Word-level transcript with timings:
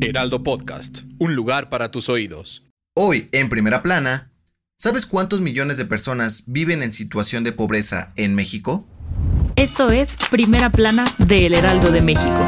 Heraldo 0.00 0.42
Podcast, 0.42 1.02
un 1.18 1.34
lugar 1.34 1.68
para 1.68 1.90
tus 1.90 2.08
oídos. 2.08 2.64
Hoy, 2.96 3.28
en 3.32 3.48
primera 3.48 3.82
plana, 3.82 4.32
¿sabes 4.76 5.06
cuántos 5.06 5.40
millones 5.40 5.76
de 5.76 5.84
personas 5.84 6.44
viven 6.46 6.82
en 6.82 6.92
situación 6.92 7.44
de 7.44 7.52
pobreza 7.52 8.12
en 8.16 8.34
México? 8.34 8.86
Esto 9.54 9.90
es 9.90 10.16
Primera 10.30 10.70
Plana 10.70 11.04
de 11.18 11.46
El 11.46 11.54
Heraldo 11.54 11.92
de 11.92 12.00
México. 12.00 12.46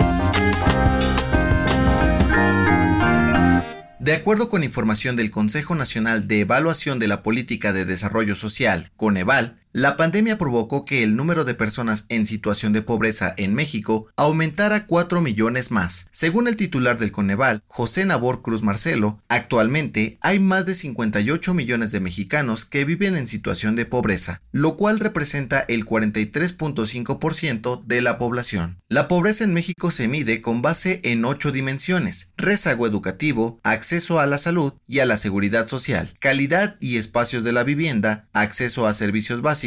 De 4.01 4.15
acuerdo 4.15 4.49
con 4.49 4.65
información 4.65 5.15
del 5.15 5.31
Consejo 5.31 5.75
Nacional 5.75 6.27
de 6.27 6.41
Evaluación 6.41 6.99
de 6.99 7.07
la 7.07 7.23
Política 7.23 7.73
de 7.73 7.85
Desarrollo 7.85 8.35
Social, 8.35 8.89
Coneval, 8.97 9.60
la 9.73 9.97
pandemia 9.97 10.37
provocó 10.37 10.85
que 10.85 11.05
el 11.05 11.15
número 11.15 11.45
de 11.45 11.55
personas 11.55 12.07
en 12.09 12.27
situación 12.27 12.73
de 12.73 12.83
pobreza 12.83 13.35
en 13.37 13.55
México 13.55 14.09
aumentara 14.17 14.87
4 14.87 15.21
millones 15.21 15.71
más. 15.71 16.09
Según 16.11 16.49
el 16.49 16.57
titular 16.57 16.99
del 16.99 17.13
Coneval, 17.13 17.63
José 17.69 18.05
Nabor 18.05 18.43
Cruz 18.43 18.65
Marcelo, 18.65 19.23
actualmente 19.29 20.19
hay 20.23 20.41
más 20.41 20.67
de 20.67 20.75
58 20.75 21.55
millones 21.55 21.93
de 21.93 22.01
mexicanos 22.01 22.65
que 22.65 22.85
viven 22.85 23.17
en 23.17 23.29
situación 23.29 23.77
de 23.77 23.87
pobreza, 23.87 24.43
lo 24.51 24.77
cual 24.77 24.99
representa 24.99 25.61
el 25.61 25.87
43.5% 25.87 27.85
de 27.85 28.01
la 28.01 28.19
población. 28.19 28.81
La 28.89 29.07
pobreza 29.07 29.45
en 29.45 29.55
México 29.55 29.93
se 29.93 30.09
mide 30.09 30.41
con 30.41 30.63
base 30.63 31.01
en 31.05 31.25
ocho 31.25 31.53
dimensiones, 31.53 32.33
rezago 32.37 32.89
educativo, 32.89 33.61
acceso 33.63 34.19
a 34.19 34.27
la 34.27 34.39
salud 34.39 34.73
y 34.89 34.99
a 34.99 35.07
la 35.07 35.17
seguridad 35.17 35.69
social, 35.69 36.13
calidad 36.19 36.77
y 36.81 36.97
espacios 36.97 37.45
de 37.45 37.53
la 37.53 37.63
vivienda, 37.63 38.29
acceso 38.33 38.89
a 38.89 38.93
servicios 38.93 39.43
básicos, 39.43 39.60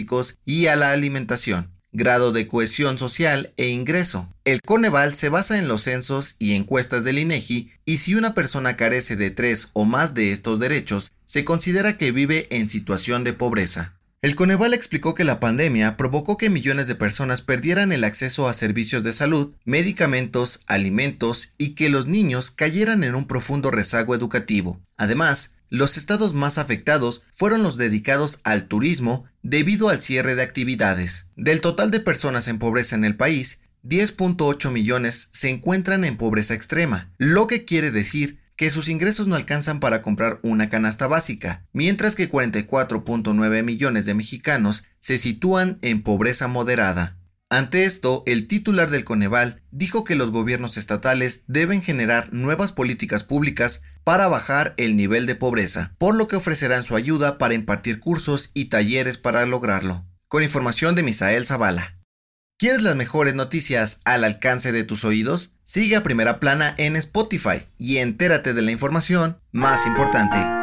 y 0.45 0.67
a 0.67 0.75
la 0.75 0.91
alimentación, 0.91 1.71
grado 1.91 2.31
de 2.31 2.47
cohesión 2.47 2.97
social 2.97 3.53
e 3.57 3.69
ingreso. 3.69 4.27
El 4.45 4.61
Coneval 4.61 5.15
se 5.15 5.29
basa 5.29 5.59
en 5.59 5.67
los 5.67 5.83
censos 5.83 6.35
y 6.39 6.53
encuestas 6.53 7.03
del 7.03 7.19
INEGI 7.19 7.71
y 7.85 7.97
si 7.97 8.15
una 8.15 8.33
persona 8.33 8.75
carece 8.75 9.15
de 9.15 9.31
tres 9.31 9.69
o 9.73 9.85
más 9.85 10.13
de 10.13 10.31
estos 10.31 10.59
derechos, 10.59 11.11
se 11.25 11.45
considera 11.45 11.97
que 11.97 12.11
vive 12.11 12.47
en 12.49 12.67
situación 12.67 13.23
de 13.23 13.33
pobreza. 13.33 13.93
El 14.23 14.35
Coneval 14.35 14.73
explicó 14.73 15.15
que 15.15 15.25
la 15.25 15.41
pandemia 15.41 15.97
provocó 15.97 16.37
que 16.37 16.49
millones 16.49 16.87
de 16.87 16.95
personas 16.95 17.41
perdieran 17.41 17.91
el 17.91 18.05
acceso 18.05 18.47
a 18.47 18.53
servicios 18.53 19.03
de 19.03 19.11
salud, 19.11 19.53
medicamentos, 19.65 20.61
alimentos 20.65 21.51
y 21.57 21.75
que 21.75 21.89
los 21.89 22.07
niños 22.07 22.49
cayeran 22.49 23.03
en 23.03 23.15
un 23.15 23.25
profundo 23.25 23.69
rezago 23.69 24.15
educativo. 24.15 24.79
Además, 24.95 25.55
los 25.73 25.97
estados 25.97 26.35
más 26.35 26.59
afectados 26.59 27.23
fueron 27.35 27.63
los 27.63 27.77
dedicados 27.77 28.41
al 28.43 28.67
turismo 28.67 29.25
debido 29.41 29.89
al 29.89 30.01
cierre 30.01 30.35
de 30.35 30.43
actividades. 30.43 31.29
Del 31.35 31.61
total 31.61 31.89
de 31.89 31.99
personas 31.99 32.47
en 32.47 32.59
pobreza 32.59 32.95
en 32.95 33.03
el 33.03 33.17
país, 33.17 33.61
10.8 33.83 34.69
millones 34.69 35.29
se 35.31 35.49
encuentran 35.49 36.05
en 36.05 36.15
pobreza 36.15 36.53
extrema, 36.53 37.11
lo 37.17 37.47
que 37.47 37.65
quiere 37.65 37.89
decir 37.89 38.37
que 38.55 38.69
sus 38.69 38.87
ingresos 38.87 39.25
no 39.25 39.35
alcanzan 39.35 39.79
para 39.79 40.03
comprar 40.03 40.39
una 40.43 40.69
canasta 40.69 41.07
básica, 41.07 41.65
mientras 41.73 42.15
que 42.15 42.29
44.9 42.29 43.63
millones 43.63 44.05
de 44.05 44.13
mexicanos 44.13 44.85
se 44.99 45.17
sitúan 45.17 45.79
en 45.81 46.03
pobreza 46.03 46.47
moderada. 46.47 47.17
Ante 47.53 47.85
esto, 47.85 48.23
el 48.25 48.47
titular 48.47 48.89
del 48.89 49.03
Coneval 49.03 49.61
dijo 49.69 50.03
que 50.03 50.15
los 50.15 50.31
gobiernos 50.31 50.75
estatales 50.75 51.43
deben 51.45 51.83
generar 51.83 52.33
nuevas 52.33 52.71
políticas 52.71 53.21
públicas 53.21 53.83
para 54.03 54.27
bajar 54.27 54.73
el 54.77 54.95
nivel 54.95 55.27
de 55.27 55.35
pobreza, 55.35 55.93
por 55.99 56.15
lo 56.15 56.27
que 56.27 56.35
ofrecerán 56.35 56.81
su 56.81 56.95
ayuda 56.95 57.37
para 57.37 57.53
impartir 57.53 57.99
cursos 57.99 58.49
y 58.55 58.69
talleres 58.69 59.19
para 59.19 59.45
lograrlo. 59.45 60.03
Con 60.27 60.41
información 60.41 60.95
de 60.95 61.03
Misael 61.03 61.45
Zavala. 61.45 61.99
¿Quieres 62.57 62.81
las 62.81 62.95
mejores 62.95 63.35
noticias 63.35 64.01
al 64.03 64.23
alcance 64.23 64.71
de 64.71 64.83
tus 64.83 65.05
oídos? 65.05 65.53
Sigue 65.63 65.95
a 65.95 66.01
Primera 66.01 66.39
Plana 66.39 66.73
en 66.79 66.95
Spotify 66.95 67.61
y 67.77 67.97
entérate 67.97 68.55
de 68.55 68.63
la 68.63 68.71
información 68.71 69.37
más 69.51 69.85
importante. 69.85 70.62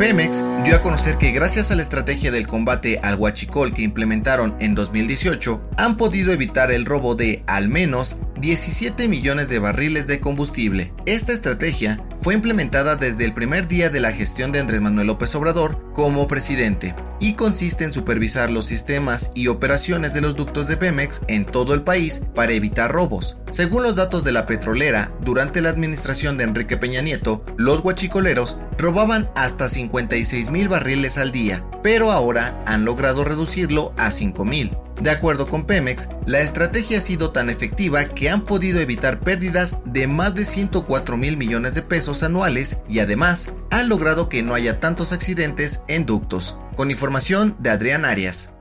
Pemex 0.00 0.46
dio 0.64 0.76
a 0.76 0.80
conocer 0.80 1.18
que 1.18 1.30
gracias 1.30 1.70
a 1.70 1.76
la 1.76 1.82
estrategia 1.82 2.30
del 2.30 2.48
combate 2.48 2.98
al 3.02 3.16
huachicol 3.16 3.74
que 3.74 3.82
implementaron 3.82 4.56
en 4.58 4.74
2018, 4.74 5.60
han 5.76 5.98
podido 5.98 6.32
evitar 6.32 6.72
el 6.72 6.86
robo 6.86 7.14
de 7.14 7.42
al 7.46 7.68
menos 7.68 8.16
17 8.40 9.06
millones 9.08 9.50
de 9.50 9.58
barriles 9.58 10.06
de 10.06 10.18
combustible. 10.18 10.94
Esta 11.04 11.32
estrategia 11.32 12.02
fue 12.18 12.34
implementada 12.34 12.96
desde 12.96 13.26
el 13.26 13.34
primer 13.34 13.68
día 13.68 13.90
de 13.90 14.00
la 14.00 14.12
gestión 14.12 14.50
de 14.50 14.60
Andrés 14.60 14.80
Manuel 14.80 15.08
López 15.08 15.34
Obrador 15.34 15.92
como 15.94 16.26
presidente 16.26 16.94
y 17.20 17.34
consiste 17.34 17.84
en 17.84 17.92
supervisar 17.92 18.50
los 18.50 18.64
sistemas 18.64 19.32
y 19.34 19.48
operaciones 19.48 20.14
de 20.14 20.22
los 20.22 20.36
ductos 20.36 20.68
de 20.68 20.78
Pemex 20.78 21.20
en 21.28 21.44
todo 21.44 21.74
el 21.74 21.82
país 21.82 22.22
para 22.34 22.52
evitar 22.52 22.90
robos. 22.90 23.36
Según 23.50 23.82
los 23.82 23.96
datos 23.96 24.24
de 24.24 24.32
la 24.32 24.46
petrolera, 24.46 25.12
durante 25.20 25.60
la 25.60 25.68
administración 25.68 26.38
de 26.38 26.44
Enrique 26.44 26.78
Peña 26.78 27.02
Nieto, 27.02 27.44
los 27.58 27.84
huachicoleros 27.84 28.56
robaban 28.78 29.30
hasta 29.36 29.68
56 29.68 30.50
mil 30.50 30.70
barriles 30.70 31.18
al 31.18 31.30
día, 31.30 31.62
pero 31.82 32.10
ahora 32.10 32.62
han 32.64 32.86
logrado 32.86 33.24
reducirlo 33.24 33.92
a 33.98 34.10
5 34.10 34.44
mil. 34.46 34.70
De 35.00 35.10
acuerdo 35.10 35.48
con 35.48 35.64
Pemex, 35.64 36.08
la 36.26 36.40
estrategia 36.40 36.98
ha 36.98 37.00
sido 37.00 37.30
tan 37.30 37.48
efectiva 37.48 38.04
que 38.04 38.28
han 38.28 38.42
podido 38.42 38.80
evitar 38.80 39.20
pérdidas 39.20 39.78
de 39.86 40.06
más 40.06 40.34
de 40.34 40.44
104 40.44 41.16
mil 41.16 41.38
millones 41.38 41.74
de 41.74 41.82
pesos 41.82 42.22
anuales 42.22 42.80
y 42.86 42.98
además 42.98 43.50
han 43.70 43.88
logrado 43.88 44.28
que 44.28 44.42
no 44.42 44.54
haya 44.54 44.78
tantos 44.78 45.12
accidentes 45.12 45.84
en 45.88 46.04
ductos. 46.04 46.58
Con 46.76 46.90
información 46.90 47.56
de 47.58 47.70
Adrián 47.70 48.04
Arias. 48.04 48.52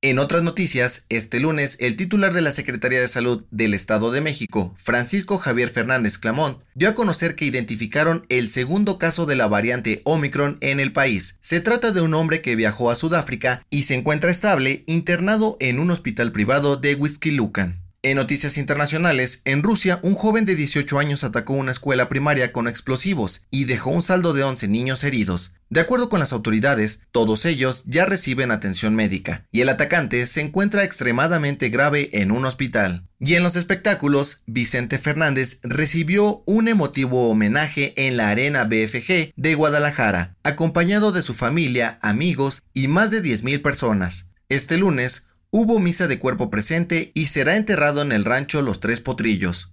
En 0.00 0.20
otras 0.20 0.44
noticias, 0.44 1.06
este 1.08 1.40
lunes 1.40 1.76
el 1.80 1.96
titular 1.96 2.32
de 2.32 2.40
la 2.40 2.52
Secretaría 2.52 3.00
de 3.00 3.08
Salud 3.08 3.46
del 3.50 3.74
Estado 3.74 4.12
de 4.12 4.20
México, 4.20 4.72
Francisco 4.76 5.38
Javier 5.38 5.70
Fernández 5.70 6.18
Clamont, 6.18 6.62
dio 6.76 6.88
a 6.88 6.94
conocer 6.94 7.34
que 7.34 7.46
identificaron 7.46 8.24
el 8.28 8.48
segundo 8.48 8.96
caso 9.00 9.26
de 9.26 9.34
la 9.34 9.48
variante 9.48 10.00
Omicron 10.04 10.56
en 10.60 10.78
el 10.78 10.92
país. 10.92 11.38
Se 11.40 11.60
trata 11.60 11.90
de 11.90 12.00
un 12.00 12.14
hombre 12.14 12.42
que 12.42 12.54
viajó 12.54 12.92
a 12.92 12.94
Sudáfrica 12.94 13.66
y 13.70 13.82
se 13.82 13.96
encuentra 13.96 14.30
estable 14.30 14.84
internado 14.86 15.56
en 15.58 15.80
un 15.80 15.90
hospital 15.90 16.30
privado 16.30 16.76
de 16.76 16.96
Lucan. 17.32 17.87
En 18.00 18.14
noticias 18.14 18.58
internacionales, 18.58 19.42
en 19.44 19.64
Rusia, 19.64 19.98
un 20.04 20.14
joven 20.14 20.44
de 20.44 20.54
18 20.54 21.00
años 21.00 21.24
atacó 21.24 21.54
una 21.54 21.72
escuela 21.72 22.08
primaria 22.08 22.52
con 22.52 22.68
explosivos 22.68 23.46
y 23.50 23.64
dejó 23.64 23.90
un 23.90 24.02
saldo 24.02 24.34
de 24.34 24.44
11 24.44 24.68
niños 24.68 25.02
heridos. 25.02 25.54
De 25.68 25.80
acuerdo 25.80 26.08
con 26.08 26.20
las 26.20 26.32
autoridades, 26.32 27.00
todos 27.10 27.44
ellos 27.44 27.82
ya 27.86 28.06
reciben 28.06 28.52
atención 28.52 28.94
médica 28.94 29.48
y 29.50 29.62
el 29.62 29.68
atacante 29.68 30.24
se 30.26 30.42
encuentra 30.42 30.84
extremadamente 30.84 31.70
grave 31.70 32.08
en 32.12 32.30
un 32.30 32.44
hospital. 32.44 33.08
Y 33.18 33.34
en 33.34 33.42
los 33.42 33.56
espectáculos, 33.56 34.44
Vicente 34.46 34.98
Fernández 34.98 35.58
recibió 35.64 36.44
un 36.46 36.68
emotivo 36.68 37.28
homenaje 37.28 37.94
en 38.06 38.16
la 38.16 38.28
Arena 38.28 38.62
BFG 38.62 39.32
de 39.34 39.54
Guadalajara, 39.56 40.36
acompañado 40.44 41.10
de 41.10 41.22
su 41.22 41.34
familia, 41.34 41.98
amigos 42.00 42.62
y 42.74 42.86
más 42.86 43.10
de 43.10 43.24
10.000 43.24 43.60
personas. 43.60 44.30
Este 44.48 44.76
lunes, 44.76 45.26
hubo 45.50 45.78
misa 45.78 46.08
de 46.08 46.18
cuerpo 46.18 46.50
presente 46.50 47.10
y 47.14 47.26
será 47.26 47.56
enterrado 47.56 48.02
en 48.02 48.12
el 48.12 48.24
rancho 48.24 48.62
Los 48.62 48.80
Tres 48.80 49.00
Potrillos. 49.00 49.70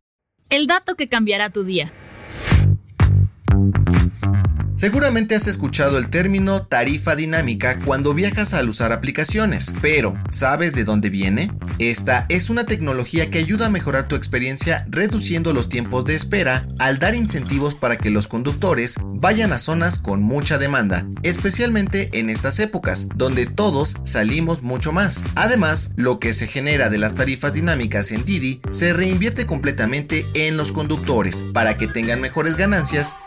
El 0.50 0.68
dato 0.68 0.95
que 0.95 1.10
cambiará 1.10 1.50
tu 1.50 1.63
día. 1.63 1.92
Seguramente 4.75 5.36
has 5.36 5.48
escuchado 5.48 5.98
el 5.98 6.10
término 6.10 6.63
tarifa 6.63 7.16
dinámica 7.16 7.80
cuando 7.86 8.13
viajas 8.13 8.54
al 8.54 8.68
usar 8.68 8.92
aplicaciones, 8.92 9.74
pero 9.81 10.22
¿sabes 10.31 10.75
de 10.75 10.83
dónde 10.83 11.10
viene? 11.10 11.50
Esta 11.80 12.25
es 12.27 12.50
una 12.50 12.66
tecnología 12.66 13.31
que 13.31 13.38
ayuda 13.38 13.68
a 13.68 13.69
mejorar 13.69 14.10
tu 14.10 14.16
experiencia 14.16 14.86
reduciendo 14.89 15.54
los 15.54 15.69
tiempos 15.69 16.04
de 16.04 16.16
espera 16.16 16.68
al 16.77 17.00
dar 17.00 17.16
incentivos 17.16 17.74
para 17.74 17.95
que 17.95 18.10
los 18.10 18.27
conductores 18.27 18.95
vayan 19.01 19.54
a 19.54 19.60
zonas 19.60 19.98
con 19.98 20.22
mucha 20.22 20.57
demanda, 20.57 21.06
especialmente 21.24 22.10
en 22.12 22.30
estas 22.30 22.60
épocas, 22.60 23.07
donde 23.16 23.45
todos 23.45 23.95
salimos 24.04 24.62
mucho 24.62 24.92
más. 24.92 25.24
Además, 25.36 25.92
lo 25.95 26.19
que 26.19 26.33
se 26.33 26.48
genera 26.48 26.89
de 26.89 26.98
las 26.98 27.16
tarifas 27.16 27.54
dinámicas 27.54 28.12
en 28.12 28.25
Didi 28.25 28.60
se 28.71 28.92
reinvierte 28.92 29.45
completamente 29.45 30.25
en 30.33 30.57
los 30.57 30.74
conductores 30.74 31.45
para 31.54 31.78
que 31.78 31.88
tengan 31.88 32.19
mejores 32.19 32.57
ganancias 32.57 33.16